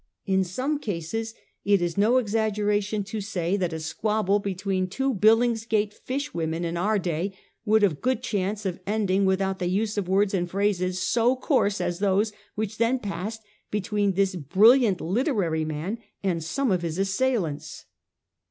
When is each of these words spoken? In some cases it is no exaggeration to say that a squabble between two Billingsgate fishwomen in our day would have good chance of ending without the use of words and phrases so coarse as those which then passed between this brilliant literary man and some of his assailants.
In 0.25 0.43
some 0.43 0.79
cases 0.79 1.35
it 1.63 1.79
is 1.79 1.95
no 1.95 2.17
exaggeration 2.17 3.03
to 3.03 3.21
say 3.21 3.55
that 3.55 3.71
a 3.71 3.79
squabble 3.79 4.39
between 4.39 4.87
two 4.87 5.13
Billingsgate 5.13 5.93
fishwomen 5.93 6.65
in 6.65 6.75
our 6.75 6.97
day 6.97 7.37
would 7.65 7.83
have 7.83 8.01
good 8.01 8.23
chance 8.23 8.65
of 8.65 8.79
ending 8.87 9.25
without 9.25 9.59
the 9.59 9.67
use 9.69 9.99
of 9.99 10.09
words 10.09 10.33
and 10.33 10.49
phrases 10.49 10.97
so 10.99 11.35
coarse 11.35 11.79
as 11.79 11.99
those 11.99 12.33
which 12.55 12.79
then 12.79 12.97
passed 12.97 13.43
between 13.69 14.13
this 14.13 14.33
brilliant 14.35 15.01
literary 15.01 15.65
man 15.65 15.99
and 16.23 16.43
some 16.43 16.71
of 16.71 16.81
his 16.81 16.97
assailants. 16.97 17.85